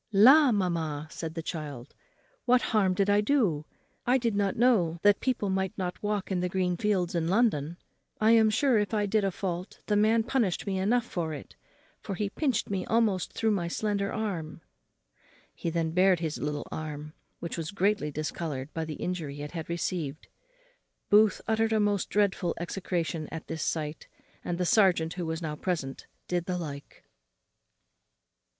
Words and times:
"La! 0.11 0.51
mamma," 0.51 1.07
said 1.11 1.35
the 1.35 1.43
child, 1.43 1.93
"what 2.45 2.59
harm 2.73 2.95
did 2.95 3.07
I 3.07 3.21
do? 3.21 3.65
I 4.03 4.17
did 4.17 4.35
not 4.35 4.55
know 4.55 4.97
that 5.03 5.19
people 5.19 5.51
might 5.51 5.77
not 5.77 6.01
walk 6.01 6.31
in 6.31 6.39
the 6.39 6.49
green 6.49 6.75
fields 6.75 7.13
in 7.13 7.27
London. 7.27 7.77
I 8.19 8.31
am 8.31 8.49
sure 8.49 8.79
if 8.79 8.95
I 8.95 9.05
did 9.05 9.23
a 9.23 9.29
fault, 9.29 9.77
the 9.85 9.95
man 9.95 10.23
punished 10.23 10.65
me 10.65 10.79
enough 10.79 11.05
for 11.05 11.35
it, 11.35 11.55
for 12.01 12.15
he 12.15 12.31
pinched 12.31 12.67
me 12.67 12.83
almost 12.87 13.33
through 13.33 13.51
my 13.51 13.67
slender 13.67 14.11
arm." 14.11 14.61
He 15.53 15.69
then 15.69 15.91
bared 15.91 16.19
his 16.19 16.39
little 16.39 16.67
arm, 16.71 17.13
which 17.39 17.55
was 17.55 17.69
greatly 17.69 18.09
discoloured 18.09 18.73
by 18.73 18.85
the 18.85 18.95
injury 18.95 19.41
it 19.43 19.51
had 19.51 19.69
received. 19.69 20.29
Booth 21.11 21.41
uttered 21.47 21.73
a 21.73 21.79
most 21.79 22.09
dreadful 22.09 22.55
execration 22.59 23.29
at 23.31 23.45
this 23.45 23.61
sight, 23.61 24.07
and 24.43 24.57
the 24.57 24.65
serjeant, 24.65 25.13
who 25.13 25.27
was 25.27 25.43
now 25.43 25.55
present, 25.55 26.07
did 26.27 26.45
the 26.45 26.57
like. 26.57 27.03